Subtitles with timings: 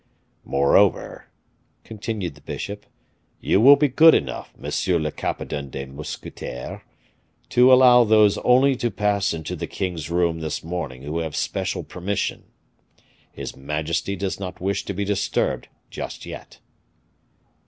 [0.45, 1.27] "Moreover,"
[1.83, 2.87] continued the bishop,
[3.39, 6.81] "you will be good enough, monsieur le capitaine des mousquetaires,
[7.49, 11.83] to allow those only to pass into the king's room this morning who have special
[11.83, 12.45] permission.
[13.31, 16.57] His majesty does not wish to be disturbed just yet."